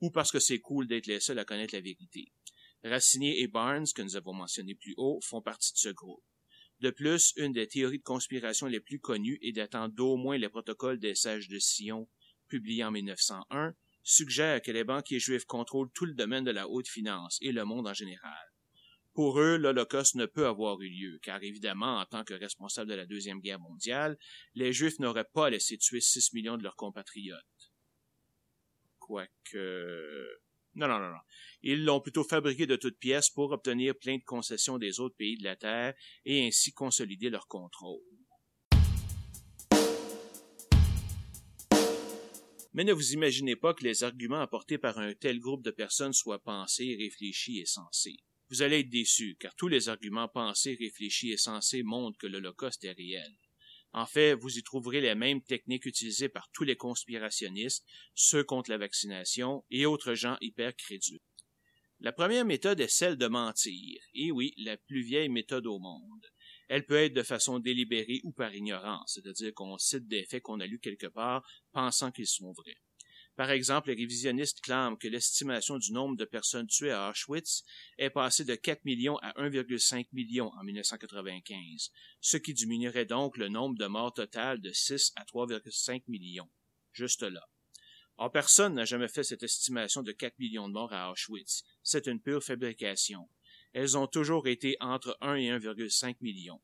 [0.00, 2.32] Ou parce que c'est cool d'être les seuls à connaître la vérité.
[2.82, 6.24] Racinier et Barnes, que nous avons mentionnés plus haut, font partie de ce groupe.
[6.80, 10.48] De plus, une des théories de conspiration les plus connues et datant d'au moins les
[10.48, 12.08] protocoles des sages de Sion,
[12.48, 16.88] publiés en 1901, suggère que les banquiers juifs contrôlent tout le domaine de la haute
[16.88, 18.50] finance et le monde en général.
[19.12, 22.94] Pour eux, l'Holocauste ne peut avoir eu lieu, car évidemment, en tant que responsables de
[22.94, 24.16] la Deuxième Guerre mondiale,
[24.54, 27.72] les Juifs n'auraient pas laissé tuer six millions de leurs compatriotes.
[28.98, 30.40] Quoique...
[30.74, 31.20] Non, non, non, non.
[31.62, 35.36] Ils l'ont plutôt fabriqué de toutes pièces pour obtenir plein de concessions des autres pays
[35.36, 38.00] de la Terre et ainsi consolider leur contrôle.
[42.72, 46.12] Mais ne vous imaginez pas que les arguments apportés par un tel groupe de personnes
[46.12, 48.18] soient pensés, réfléchis et sensés.
[48.48, 52.84] Vous allez être déçus, car tous les arguments pensés, réfléchis et sensés montrent que l'Holocauste
[52.84, 53.36] est réel.
[53.92, 58.70] En fait, vous y trouverez les mêmes techniques utilisées par tous les conspirationnistes, ceux contre
[58.70, 61.20] la vaccination et autres gens hyper crédules.
[62.02, 64.00] La première méthode est celle de mentir.
[64.14, 66.26] Et oui, la plus vieille méthode au monde.
[66.68, 70.60] Elle peut être de façon délibérée ou par ignorance, c'est-à-dire qu'on cite des faits qu'on
[70.60, 72.76] a lus quelque part pensant qu'ils sont vrais.
[73.40, 77.64] Par exemple, les révisionnistes clament que l'estimation du nombre de personnes tuées à Auschwitz
[77.96, 83.48] est passée de 4 millions à 1,5 million en 1995, ce qui diminuerait donc le
[83.48, 86.50] nombre de morts total de 6 à 3,5 millions.
[86.92, 87.48] Juste là.
[88.18, 91.62] Or, personne n'a jamais fait cette estimation de 4 millions de morts à Auschwitz.
[91.82, 93.26] C'est une pure fabrication.
[93.72, 96.60] elles ont toujours été entre 1 et 1,5 million.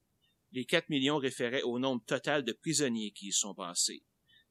[0.53, 4.05] Les 4 millions référaient au nombre total de prisonniers qui y sont passés.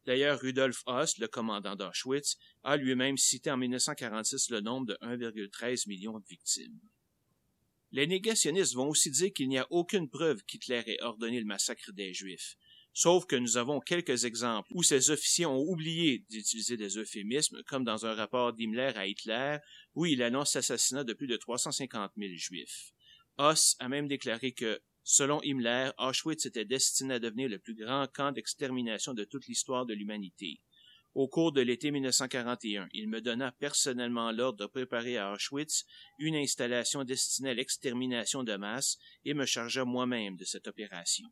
[0.06, 5.88] D'ailleurs, Rudolf Hoss, le commandant d'Auschwitz, a lui-même cité en 1946 le nombre de 1,13
[5.88, 6.80] million de victimes.
[7.92, 11.92] Les négationnistes vont aussi dire qu'il n'y a aucune preuve qu'Hitler ait ordonné le massacre
[11.92, 12.58] des Juifs.
[12.94, 17.84] Sauf que nous avons quelques exemples où ces officiers ont oublié d'utiliser des euphémismes, comme
[17.84, 19.58] dans un rapport d'Himmler à Hitler,
[19.96, 22.94] où il annonce l'assassinat de plus de 350 000 Juifs.
[23.38, 28.08] Hoss a même déclaré que Selon Himmler, Auschwitz était destiné à devenir le plus grand
[28.12, 30.62] camp d'extermination de toute l'histoire de l'humanité.
[31.14, 35.86] Au cours de l'été 1941, il me donna personnellement l'ordre de préparer à Auschwitz
[36.18, 41.28] une installation destinée à l'extermination de masse et me chargea moi-même de cette opération.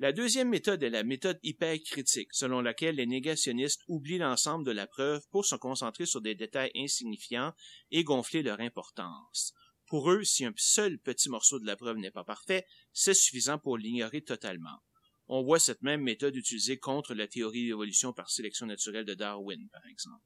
[0.00, 4.88] La deuxième méthode est la méthode hypercritique, selon laquelle les négationnistes oublient l'ensemble de la
[4.88, 7.54] preuve pour se concentrer sur des détails insignifiants
[7.92, 9.54] et gonfler leur importance.
[9.90, 13.58] Pour eux, si un seul petit morceau de la preuve n'est pas parfait, c'est suffisant
[13.58, 14.78] pour l'ignorer totalement.
[15.26, 19.68] On voit cette même méthode utilisée contre la théorie d'évolution par sélection naturelle de Darwin,
[19.70, 20.22] par exemple.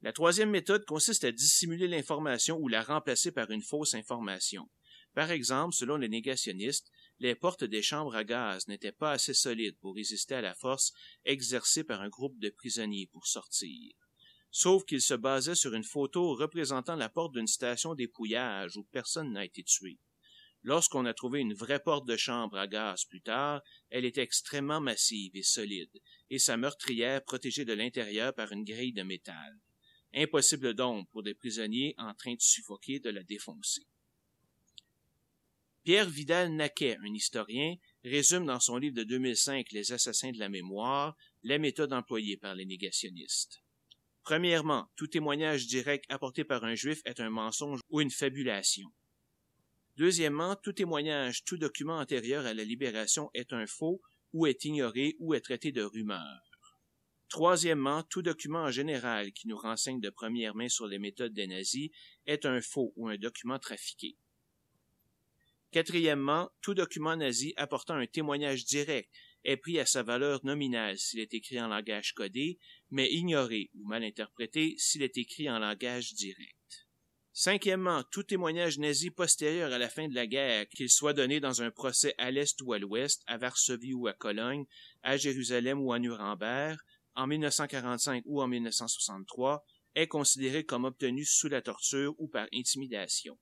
[0.00, 4.70] La troisième méthode consiste à dissimuler l'information ou la remplacer par une fausse information.
[5.12, 9.78] Par exemple, selon les négationnistes, les portes des chambres à gaz n'étaient pas assez solides
[9.80, 10.94] pour résister à la force
[11.26, 13.94] exercée par un groupe de prisonniers pour sortir
[14.56, 19.32] sauf qu'il se basait sur une photo représentant la porte d'une station dépouillage où personne
[19.32, 19.98] n'a été tué.
[20.62, 24.80] Lorsqu'on a trouvé une vraie porte de chambre à gaz plus tard, elle était extrêmement
[24.80, 29.58] massive et solide, et sa meurtrière protégée de l'intérieur par une grille de métal.
[30.14, 33.88] Impossible donc pour des prisonniers en train de suffoquer de la défoncer.
[35.82, 41.16] Pierre Vidal-Naquet, un historien, résume dans son livre de 2005 Les assassins de la mémoire
[41.42, 43.63] la méthode employée par les négationnistes.
[44.24, 48.88] Premièrement, tout témoignage direct apporté par un juif est un mensonge ou une fabulation.
[49.96, 54.00] Deuxièmement, tout témoignage, tout document antérieur à la libération est un faux
[54.32, 56.40] ou est ignoré ou est traité de rumeur.
[57.28, 61.46] Troisièmement, tout document en général qui nous renseigne de première main sur les méthodes des
[61.46, 61.90] nazis
[62.26, 64.16] est un faux ou un document trafiqué.
[65.70, 69.10] Quatrièmement, tout document nazi apportant un témoignage direct
[69.44, 72.58] est pris à sa valeur nominale s'il est écrit en langage codé,
[72.90, 76.86] mais ignoré ou mal interprété s'il est écrit en langage direct.
[77.36, 81.62] Cinquièmement, tout témoignage nazi postérieur à la fin de la guerre, qu'il soit donné dans
[81.62, 84.66] un procès à l'Est ou à l'Ouest, à Varsovie ou à Cologne,
[85.02, 86.78] à Jérusalem ou à Nuremberg,
[87.16, 89.64] en 1945 ou en 1963,
[89.96, 93.36] est considéré comme obtenu sous la torture ou par intimidation.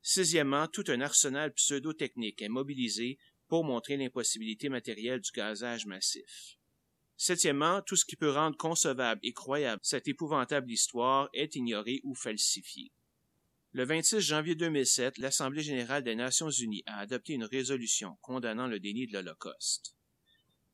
[0.00, 6.56] Sixièmement, tout un arsenal pseudo-technique est mobilisé pour montrer l'impossibilité matérielle du gazage massif.
[7.16, 12.14] Septièmement, tout ce qui peut rendre concevable et croyable cette épouvantable histoire est ignoré ou
[12.14, 12.92] falsifié.
[13.72, 18.80] Le 26 janvier 2007, l'Assemblée générale des Nations unies a adopté une résolution condamnant le
[18.80, 19.96] déni de l'Holocauste.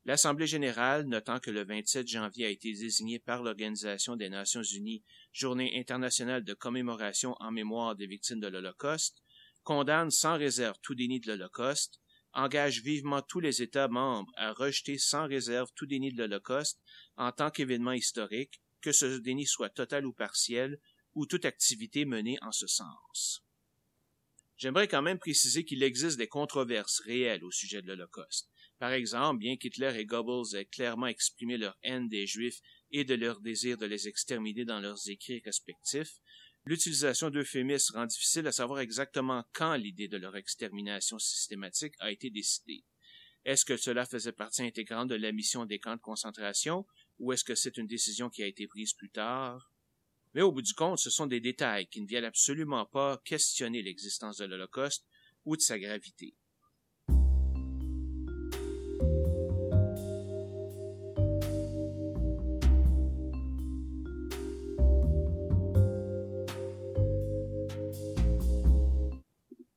[0.05, 5.05] L'Assemblée générale, notant que le 27 janvier a été désigné par l'Organisation des Nations unies
[5.33, 9.23] Journée internationale de commémoration en mémoire des victimes de l'Holocauste,
[9.63, 12.02] condamne sans réserve tout déni de l'Holocauste
[12.35, 16.81] engage vivement tous les États membres à rejeter sans réserve tout déni de l'Holocauste
[17.17, 20.81] en tant qu'événement historique, que ce déni soit total ou partiel,
[21.15, 23.45] ou toute activité menée en ce sens.
[24.57, 28.49] J'aimerais quand même préciser qu'il existe des controverses réelles au sujet de l'Holocauste.
[28.79, 33.15] Par exemple, bien qu'Hitler et Goebbels aient clairement exprimé leur haine des Juifs et de
[33.15, 36.21] leur désir de les exterminer dans leurs écrits respectifs,
[36.65, 42.31] L'utilisation d'euphémismes rend difficile à savoir exactement quand l'idée de leur extermination systématique a été
[42.31, 42.85] décidée.
[43.45, 46.87] Est-ce que cela faisait partie intégrante de la mission des camps de concentration
[47.19, 49.73] ou est-ce que c'est une décision qui a été prise plus tard?
[50.35, 53.83] Mais au bout du compte, ce sont des détails qui ne viennent absolument pas questionner
[53.83, 55.05] l'existence de l'Holocauste
[55.45, 56.37] ou de sa gravité.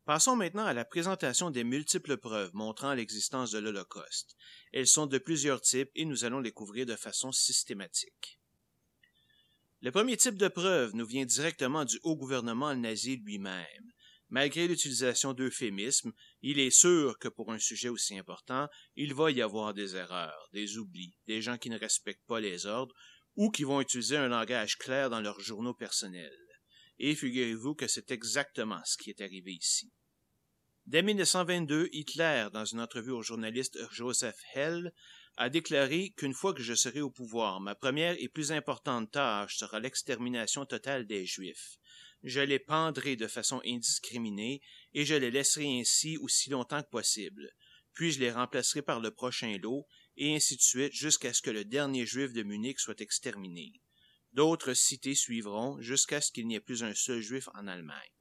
[0.05, 4.35] Passons maintenant à la présentation des multiples preuves montrant l'existence de l'Holocauste.
[4.71, 8.39] Elles sont de plusieurs types et nous allons les couvrir de façon systématique.
[9.81, 13.91] Le premier type de preuve nous vient directement du haut gouvernement nazi lui-même.
[14.29, 16.13] Malgré l'utilisation d'euphémismes,
[16.43, 20.49] il est sûr que pour un sujet aussi important, il va y avoir des erreurs,
[20.53, 22.93] des oublis, des gens qui ne respectent pas les ordres
[23.35, 26.45] ou qui vont utiliser un langage clair dans leurs journaux personnels.
[26.99, 29.91] Et figurez-vous que c'est exactement ce qui est arrivé ici.
[30.87, 34.93] Dès 1922, Hitler, dans une entrevue au journaliste Joseph Hell,
[35.35, 39.57] a déclaré qu'une fois que je serai au pouvoir, ma première et plus importante tâche
[39.57, 41.79] sera l'extermination totale des Juifs.
[42.21, 44.61] je les pendrai de façon indiscriminée,
[44.93, 47.51] et je les laisserai ainsi aussi longtemps que possible.
[47.93, 51.49] Puis je les remplacerai par le prochain lot, et ainsi de suite jusqu'à ce que
[51.49, 53.73] le dernier juif de Munich soit exterminé.
[54.33, 58.14] D'autres cités suivront jusqu'à ce qu'il n'y ait plus un seul juif en Allemagne.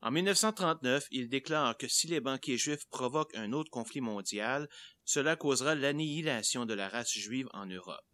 [0.00, 4.68] En 1939, il déclare que si les banquiers juifs provoquent un autre conflit mondial,
[5.04, 8.06] cela causera l'annihilation de la race juive en Europe.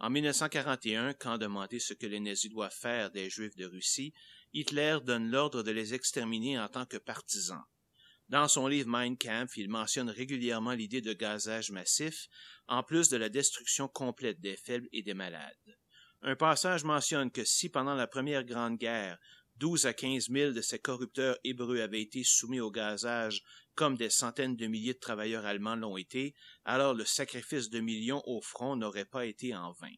[0.00, 4.14] En 1941, quand demandé ce que les nazis doivent faire des juifs de Russie,
[4.54, 7.64] Hitler donne l'ordre de les exterminer en tant que partisans.
[8.28, 12.28] Dans son livre Mein Kampf, il mentionne régulièrement l'idée de gazage massif,
[12.68, 15.76] en plus de la destruction complète des faibles et des malades.
[16.22, 19.18] Un passage mentionne que si pendant la Première Grande Guerre,
[19.58, 23.42] douze à quinze mille de ces corrupteurs hébreux avaient été soumis au gazage
[23.74, 28.22] comme des centaines de milliers de travailleurs allemands l'ont été, alors le sacrifice de millions
[28.26, 29.94] au front n'aurait pas été en vain.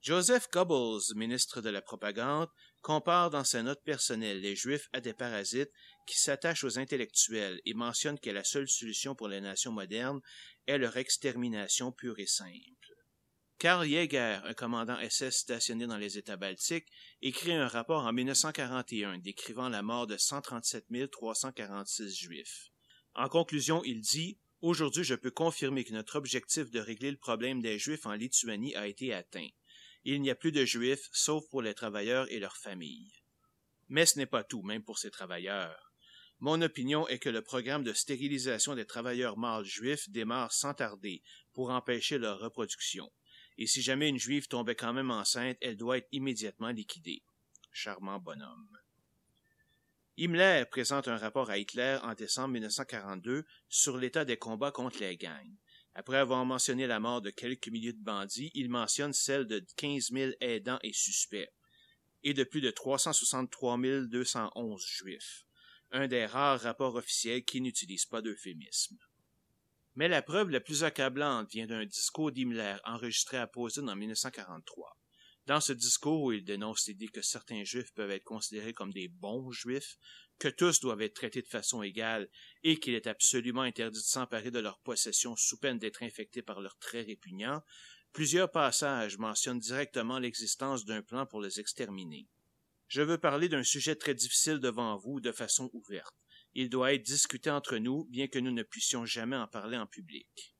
[0.00, 2.48] Joseph Goebbels, ministre de la Propagande,
[2.80, 5.70] compare dans sa note personnelle les Juifs à des parasites
[6.08, 10.20] qui s'attachent aux intellectuels et mentionne que la seule solution pour les nations modernes
[10.66, 12.81] est leur extermination pure et simple.
[13.62, 16.88] Karl Jäger, un commandant SS stationné dans les États baltiques,
[17.20, 22.72] écrit un rapport en 1941 décrivant la mort de 137 346 Juifs.
[23.14, 27.62] En conclusion, il dit Aujourd'hui, je peux confirmer que notre objectif de régler le problème
[27.62, 29.46] des Juifs en Lituanie a été atteint.
[30.02, 33.12] Il n'y a plus de Juifs, sauf pour les travailleurs et leurs familles.
[33.88, 35.92] Mais ce n'est pas tout, même pour ces travailleurs.
[36.40, 41.22] Mon opinion est que le programme de stérilisation des travailleurs mâles juifs démarre sans tarder
[41.52, 43.08] pour empêcher leur reproduction.
[43.62, 47.22] Et si jamais une juive tombait quand même enceinte, elle doit être immédiatement liquidée.
[47.70, 48.76] Charmant bonhomme.
[50.18, 55.16] Himmler présente un rapport à Hitler en décembre 1942 sur l'état des combats contre les
[55.16, 55.56] gangs.
[55.94, 60.10] Après avoir mentionné la mort de quelques milliers de bandits, il mentionne celle de 15
[60.10, 61.52] 000 aidants et suspects,
[62.24, 65.46] et de plus de 363 211 juifs,
[65.92, 68.98] un des rares rapports officiels qui n'utilise pas d'euphémisme.
[69.94, 74.98] Mais la preuve la plus accablante vient d'un discours d'Himmler enregistré à Posen en 1943.
[75.46, 79.50] Dans ce discours il dénonce l'idée que certains juifs peuvent être considérés comme des bons
[79.50, 79.98] juifs,
[80.38, 82.28] que tous doivent être traités de façon égale
[82.62, 86.60] et qu'il est absolument interdit de s'emparer de leurs possessions sous peine d'être infectés par
[86.60, 87.62] leurs traits répugnants,
[88.12, 92.28] plusieurs passages mentionnent directement l'existence d'un plan pour les exterminer.
[92.86, 96.14] Je veux parler d'un sujet très difficile devant vous de façon ouverte.
[96.54, 99.86] Il doit être discuté entre nous, bien que nous ne puissions jamais en parler en
[99.86, 100.52] public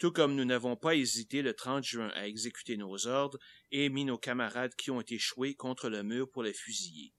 [0.00, 3.38] tout comme nous n'avons pas hésité le 30 juin à exécuter nos ordres
[3.70, 7.12] et mis nos camarades qui ont échoué contre le mur pour les fusiller.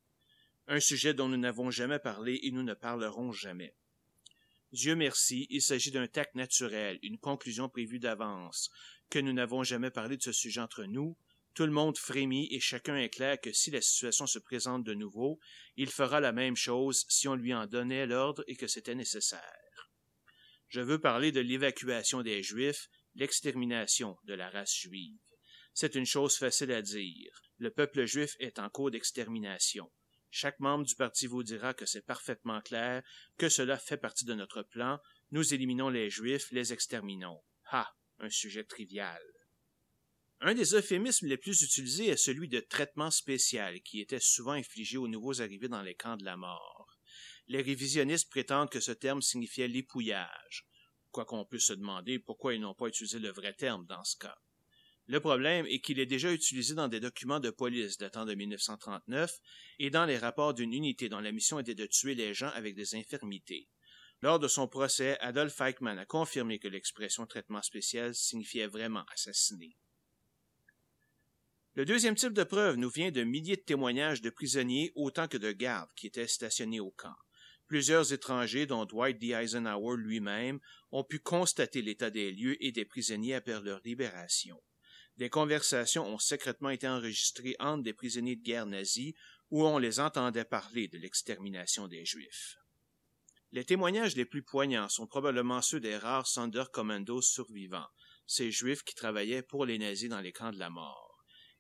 [0.68, 3.76] Un sujet dont nous n'avons jamais parlé et nous ne parlerons jamais.
[4.72, 8.72] Dieu merci, il s'agit d'un tact naturel, une conclusion prévue d'avance,
[9.12, 11.16] que nous n'avons jamais parlé de ce sujet entre nous,
[11.54, 14.94] tout le monde frémit et chacun est clair que si la situation se présente de
[14.94, 15.40] nouveau,
[15.76, 19.90] il fera la même chose si on lui en donnait l'ordre et que c'était nécessaire.
[20.70, 25.20] Je veux parler de l'évacuation des Juifs, l'extermination de la race juive.
[25.74, 27.42] C'est une chose facile à dire.
[27.58, 29.92] Le peuple juif est en cours d'extermination.
[30.30, 33.04] Chaque membre du parti vous dira que c'est parfaitement clair,
[33.38, 35.00] que cela fait partie de notre plan.
[35.32, 37.42] Nous éliminons les Juifs, les exterminons.
[37.72, 37.94] Ha!
[38.20, 39.22] Un sujet trivial.
[40.42, 44.98] Un des euphémismes les plus utilisés est celui de traitement spécial, qui était souvent infligé
[44.98, 46.82] aux nouveaux arrivés dans les camps de la mort
[47.52, 50.66] les révisionnistes prétendent que ce terme signifiait l'épouillage,
[51.12, 54.38] quoiqu'on puisse se demander pourquoi ils n'ont pas utilisé le vrai terme dans ce cas.
[55.08, 59.38] Le problème est qu'il est déjà utilisé dans des documents de police datant de 1939
[59.80, 62.76] et dans les rapports d'une unité dont la mission était de tuer les gens avec
[62.76, 63.68] des infirmités.
[64.22, 69.76] Lors de son procès, Adolf Eichmann a confirmé que l'expression traitement spécial signifiait vraiment assassiner.
[71.76, 75.38] Le deuxième type de preuve nous vient de milliers de témoignages de prisonniers autant que
[75.38, 77.16] de gardes qui étaient stationnés au camp.
[77.68, 79.32] Plusieurs étrangers, dont Dwight D.
[79.32, 80.60] Eisenhower lui-même,
[80.92, 84.62] ont pu constater l'état des lieux et des prisonniers après leur libération.
[85.16, 89.14] Des conversations ont secrètement été enregistrées entre des prisonniers de guerre nazis
[89.50, 92.58] où on les entendait parler de l'extermination des Juifs.
[93.54, 97.88] Les témoignages les plus poignants sont probablement ceux des rares Sonderkommandos survivants,
[98.28, 101.11] ces Juifs qui travaillaient pour les nazis dans les camps de la mort.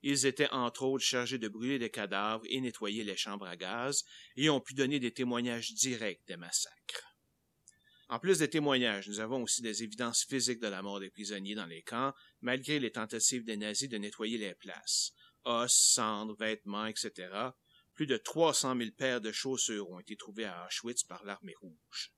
[0.03, 4.03] Ils étaient entre autres chargés de brûler des cadavres et nettoyer les chambres à gaz,
[4.35, 7.11] et ont pu donner des témoignages directs des massacres.
[8.09, 11.55] En plus des témoignages, nous avons aussi des évidences physiques de la mort des prisonniers
[11.55, 15.13] dans les camps, malgré les tentatives des nazis de nettoyer les places.
[15.45, 17.29] Os, cendres, vêtements, etc.
[17.93, 22.11] Plus de 300 000 paires de chaussures ont été trouvées à Auschwitz par l'armée rouge.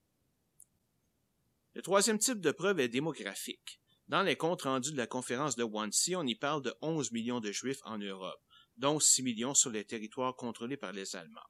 [1.76, 3.80] Le troisième type de preuve est démographique.
[4.14, 7.40] Dans les comptes rendus de la conférence de Wannsee, on y parle de 11 millions
[7.40, 8.40] de Juifs en Europe,
[8.78, 11.50] dont 6 millions sur les territoires contrôlés par les Allemands.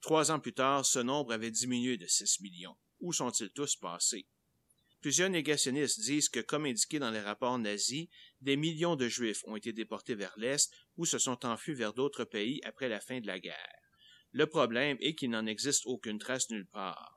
[0.00, 2.76] Trois ans plus tard, ce nombre avait diminué de 6 millions.
[3.00, 4.28] Où sont-ils tous passés?
[5.00, 8.06] Plusieurs négationnistes disent que, comme indiqué dans les rapports nazis,
[8.40, 12.22] des millions de Juifs ont été déportés vers l'Est ou se sont enfuis vers d'autres
[12.22, 13.80] pays après la fin de la guerre.
[14.30, 17.15] Le problème est qu'il n'en existe aucune trace nulle part.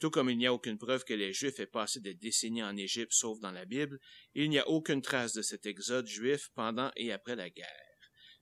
[0.00, 2.76] Tout comme il n'y a aucune preuve que les Juifs aient passé des décennies en
[2.76, 4.00] Égypte sauf dans la Bible,
[4.34, 7.94] il n'y a aucune trace de cet exode juif pendant et après la guerre.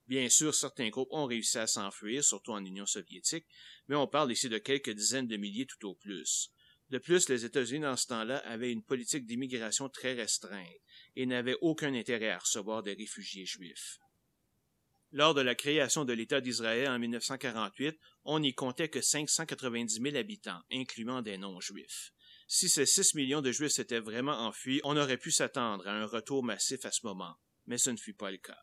[0.07, 3.47] Bien sûr, certains groupes ont réussi à s'enfuir, surtout en Union soviétique,
[3.87, 6.51] mais on parle ici de quelques dizaines de milliers tout au plus.
[6.89, 10.67] De plus, les États-Unis dans ce temps-là avaient une politique d'immigration très restreinte
[11.15, 13.97] et n'avaient aucun intérêt à recevoir des réfugiés juifs.
[15.15, 20.15] Lors de la création de l'État d'Israël en 1948, on n'y comptait que 590 000
[20.15, 22.13] habitants, incluant des non-juifs.
[22.47, 26.07] Si ces 6 millions de juifs s'étaient vraiment enfuis, on aurait pu s'attendre à un
[26.07, 27.35] retour massif à ce moment,
[27.67, 28.57] mais ce ne fut pas le cas.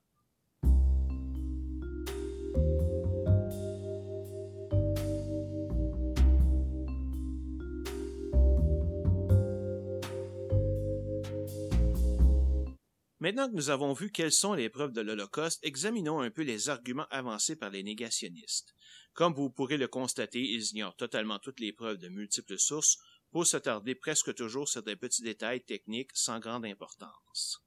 [13.20, 16.70] Maintenant que nous avons vu quelles sont les preuves de l'Holocauste, examinons un peu les
[16.70, 18.74] arguments avancés par les négationnistes.
[19.12, 22.96] Comme vous pourrez le constater, ils ignorent totalement toutes les preuves de multiples sources
[23.30, 27.62] pour s'attarder presque toujours sur des petits détails techniques sans grande importance.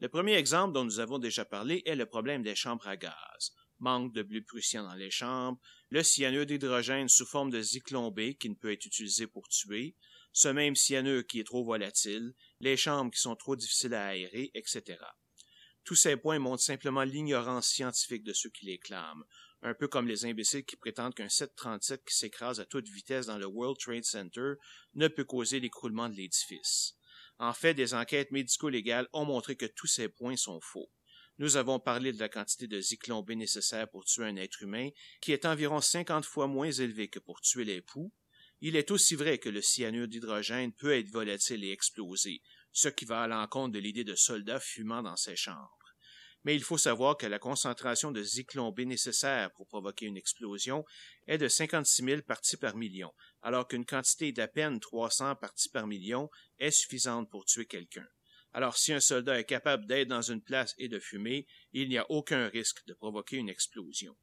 [0.00, 3.52] Le premier exemple dont nous avons déjà parlé est le problème des chambres à gaz.
[3.78, 5.58] Manque de bleu prussien dans les chambres,
[5.88, 9.96] le cyanure d'hydrogène sous forme de zyklon qui ne peut être utilisé pour tuer,
[10.32, 14.50] ce même cyanure qui est trop volatile, les chambres qui sont trop difficiles à aérer,
[14.54, 14.98] etc.
[15.84, 19.24] Tous ces points montrent simplement l'ignorance scientifique de ceux qui les clament,
[19.62, 23.38] un peu comme les imbéciles qui prétendent qu'un 737 qui s'écrase à toute vitesse dans
[23.38, 24.54] le World Trade Center
[24.94, 26.94] ne peut causer l'écroulement de l'édifice.
[27.38, 30.90] En fait, des enquêtes médico-légales ont montré que tous ces points sont faux.
[31.38, 34.90] Nous avons parlé de la quantité de zyklon B nécessaire pour tuer un être humain,
[35.22, 38.12] qui est environ 50 fois moins élevée que pour tuer les poux,
[38.60, 42.42] il est aussi vrai que le cyanure d'hydrogène peut être volatile et exploser,
[42.72, 45.76] ce qui va à l'encontre de l'idée de soldats fumant dans ces chambres.
[46.44, 50.84] Mais il faut savoir que la concentration de zyklon nécessaire pour provoquer une explosion
[51.26, 55.86] est de 56 000 parties par million, alors qu'une quantité d'à peine 300 parties par
[55.86, 58.06] million est suffisante pour tuer quelqu'un.
[58.52, 61.98] Alors si un soldat est capable d'être dans une place et de fumer, il n'y
[61.98, 64.16] a aucun risque de provoquer une explosion.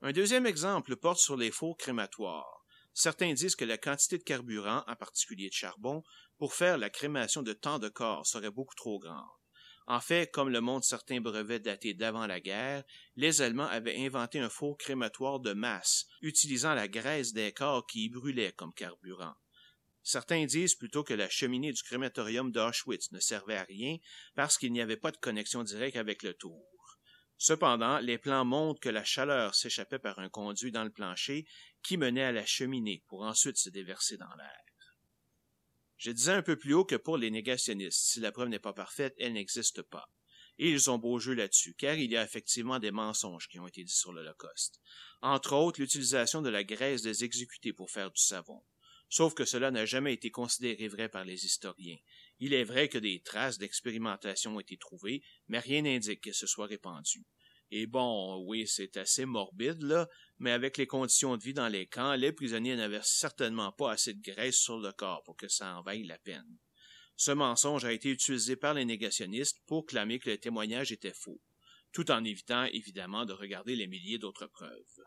[0.00, 2.61] Un deuxième exemple porte sur les faux crématoires.
[2.94, 6.02] Certains disent que la quantité de carburant, en particulier de charbon,
[6.38, 9.28] pour faire la crémation de tant de corps serait beaucoup trop grande.
[9.86, 12.84] En fait, comme le montrent certains brevets datés d'avant la guerre,
[13.16, 18.04] les Allemands avaient inventé un faux crématoire de masse, utilisant la graisse des corps qui
[18.04, 19.34] y brûlaient comme carburant.
[20.04, 23.96] Certains disent plutôt que la cheminée du crématorium d'Auschwitz ne servait à rien
[24.34, 26.66] parce qu'il n'y avait pas de connexion directe avec le tour.
[27.36, 31.44] Cependant, les plans montrent que la chaleur s'échappait par un conduit dans le plancher
[31.82, 34.62] qui menait à la cheminée pour ensuite se déverser dans l'air.
[35.96, 38.72] Je disais un peu plus haut que pour les négationnistes, si la preuve n'est pas
[38.72, 40.10] parfaite, elle n'existe pas.
[40.58, 43.68] Et ils ont beau jeu là-dessus, car il y a effectivement des mensonges qui ont
[43.68, 44.80] été dits sur l'Holocauste.
[45.20, 48.64] Entre autres, l'utilisation de la graisse des exécutés pour faire du savon.
[49.08, 51.98] Sauf que cela n'a jamais été considéré vrai par les historiens.
[52.38, 56.46] Il est vrai que des traces d'expérimentation ont été trouvées, mais rien n'indique que ce
[56.46, 57.24] soit répandu.
[57.70, 60.08] Et bon, oui, c'est assez morbide, là,
[60.42, 64.12] mais avec les conditions de vie dans les camps, les prisonniers n'avaient certainement pas assez
[64.12, 66.58] de graisse sur le corps pour que ça en vaille la peine.
[67.16, 71.40] Ce mensonge a été utilisé par les négationnistes pour clamer que le témoignage était faux,
[71.92, 75.04] tout en évitant évidemment de regarder les milliers d'autres preuves.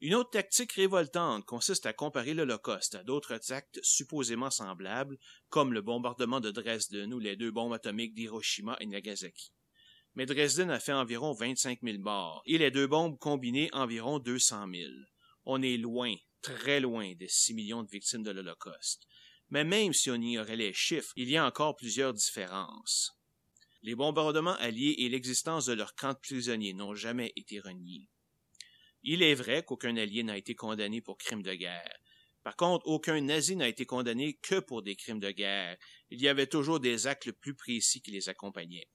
[0.00, 5.82] Une autre tactique révoltante consiste à comparer l'Holocauste à d'autres actes supposément semblables, comme le
[5.82, 9.52] bombardement de Dresden ou les deux bombes atomiques d'Hiroshima et Nagasaki
[10.14, 14.66] mais Dresden a fait environ 25 000 morts et les deux bombes combinées environ 200
[14.72, 14.90] 000.
[15.44, 19.06] On est loin, très loin des 6 millions de victimes de l'Holocauste.
[19.50, 23.12] Mais même si on ignorait les chiffres, il y a encore plusieurs différences.
[23.82, 28.10] Les bombardements alliés et l'existence de leurs camps de prisonniers n'ont jamais été reniés.
[29.02, 31.96] Il est vrai qu'aucun allié n'a été condamné pour crimes de guerre.
[32.42, 35.76] Par contre, aucun nazi n'a été condamné que pour des crimes de guerre.
[36.10, 38.88] Il y avait toujours des actes plus précis qui les accompagnaient.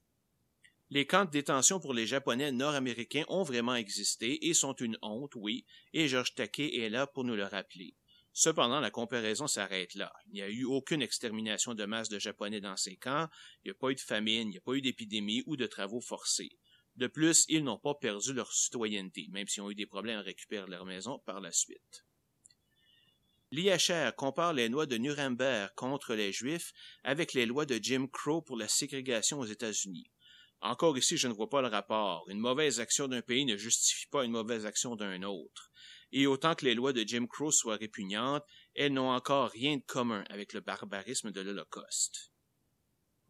[0.90, 5.34] Les camps de détention pour les Japonais nord-américains ont vraiment existé et sont une honte,
[5.34, 7.94] oui, et Georges Takei est là pour nous le rappeler.
[8.32, 10.12] Cependant, la comparaison s'arrête là.
[10.26, 13.28] Il n'y a eu aucune extermination de masse de Japonais dans ces camps,
[13.64, 15.66] il n'y a pas eu de famine, il n'y a pas eu d'épidémie ou de
[15.66, 16.58] travaux forcés.
[16.96, 20.22] De plus, ils n'ont pas perdu leur citoyenneté, même s'ils ont eu des problèmes à
[20.22, 22.04] récupérer leur maison par la suite.
[23.52, 26.72] L'IHR compare les lois de Nuremberg contre les Juifs
[27.04, 30.10] avec les lois de Jim Crow pour la ségrégation aux États-Unis.
[30.64, 32.24] Encore ici, je ne vois pas le rapport.
[32.30, 35.70] Une mauvaise action d'un pays ne justifie pas une mauvaise action d'un autre.
[36.10, 38.44] Et autant que les lois de Jim Crow soient répugnantes,
[38.74, 42.32] elles n'ont encore rien de commun avec le barbarisme de l'Holocauste.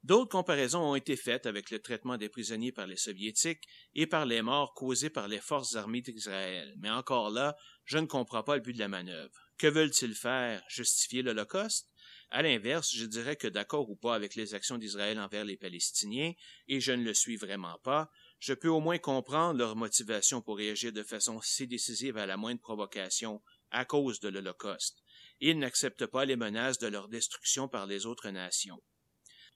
[0.04, 3.64] D'autres comparaisons ont été faites avec le traitement des prisonniers par les Soviétiques
[3.94, 8.06] et par les morts causées par les forces armées d'Israël, mais encore là, je ne
[8.06, 9.34] comprends pas le but de la manœuvre.
[9.58, 10.62] Que veulent-ils faire?
[10.68, 11.88] Justifier l'Holocauste?
[12.34, 16.32] À l'inverse, je dirais que d'accord ou pas avec les actions d'Israël envers les Palestiniens,
[16.66, 18.10] et je ne le suis vraiment pas,
[18.40, 22.36] je peux au moins comprendre leur motivation pour réagir de façon si décisive à la
[22.36, 25.04] moindre provocation à cause de l'Holocauste.
[25.38, 28.82] Ils n'acceptent pas les menaces de leur destruction par les autres nations.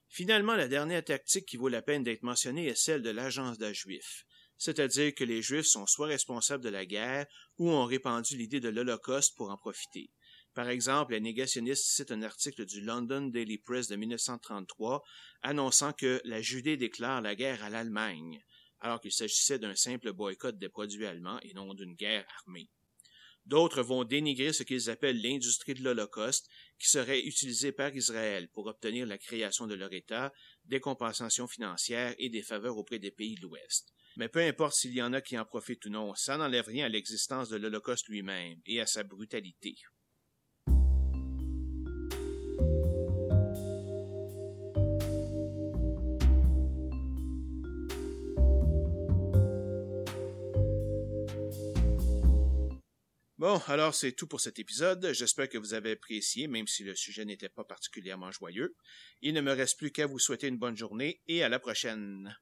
[0.07, 3.73] Finalement, la dernière tactique qui vaut la peine d'être mentionnée est celle de l'agence de
[3.73, 4.25] Juifs,
[4.57, 7.27] c'est-à-dire que les Juifs sont soit responsables de la guerre
[7.57, 10.11] ou ont répandu l'idée de l'Holocauste pour en profiter.
[10.53, 15.03] Par exemple, les négationnistes citent un article du London Daily Press de 1933
[15.41, 18.43] annonçant que la Judée déclare la guerre à l'Allemagne,
[18.79, 22.69] alors qu'il s'agissait d'un simple boycott des produits allemands et non d'une guerre armée.
[23.45, 28.67] D'autres vont dénigrer ce qu'ils appellent l'industrie de l'Holocauste, qui serait utilisée par Israël pour
[28.67, 30.33] obtenir la création de leur État,
[30.65, 33.91] des compensations financières et des faveurs auprès des pays de l'Ouest.
[34.17, 36.85] Mais peu importe s'il y en a qui en profitent ou non, ça n'enlève rien
[36.85, 39.77] à l'existence de l'Holocauste lui-même et à sa brutalité.
[53.39, 55.13] Bon, alors c'est tout pour cet épisode.
[55.13, 58.75] J'espère que vous avez apprécié, même si le sujet n'était pas particulièrement joyeux.
[59.21, 62.35] Il ne me reste plus qu'à vous souhaiter une bonne journée et à la prochaine.